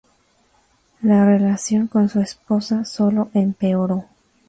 La 1.03 1.23
relación 1.25 1.85
con 1.85 2.09
su 2.09 2.21
esposa 2.21 2.85
sólo 2.85 3.29
empeoró. 3.35 4.05